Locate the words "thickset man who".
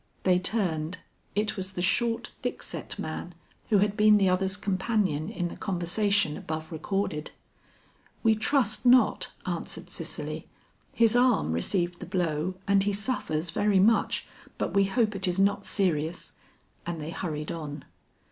2.41-3.77